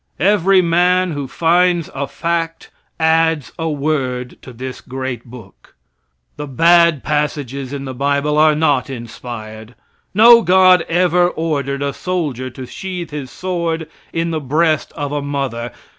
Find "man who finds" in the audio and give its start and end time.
0.63-1.91